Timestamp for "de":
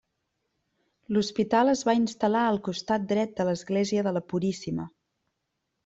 3.41-3.49, 4.09-4.19